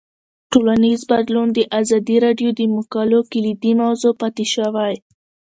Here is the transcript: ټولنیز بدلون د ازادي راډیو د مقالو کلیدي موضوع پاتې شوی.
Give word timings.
ټولنیز 0.51 0.99
بدلون 1.11 1.47
د 1.53 1.59
ازادي 1.79 2.17
راډیو 2.25 2.49
د 2.59 2.61
مقالو 2.75 3.19
کلیدي 3.31 3.71
موضوع 3.83 4.13
پاتې 4.21 4.45
شوی. 4.53 4.93